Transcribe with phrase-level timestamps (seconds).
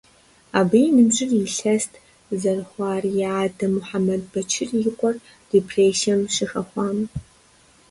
[0.59, 1.93] Абы и ныбжьыр илъэст
[2.41, 5.15] зэрыхъуар и адэ Мухьэмэд Бэчыр и къуэр
[5.51, 6.97] репрессием щыхэхуам.